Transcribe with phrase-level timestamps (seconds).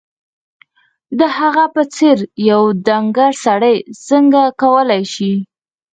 [1.19, 2.17] د هغه په څېر
[2.49, 3.75] یو ډنګر سړی
[4.07, 5.33] څنګه کولای شي